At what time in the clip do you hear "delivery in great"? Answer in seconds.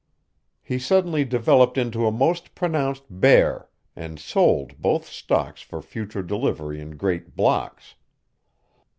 6.23-7.35